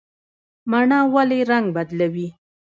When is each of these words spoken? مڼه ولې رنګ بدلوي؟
مڼه 0.71 0.99
ولې 1.13 1.39
رنګ 1.49 1.65
بدلوي؟ 1.75 2.27